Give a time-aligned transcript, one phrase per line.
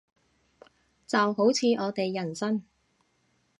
[1.05, 2.63] 就好似我哋人生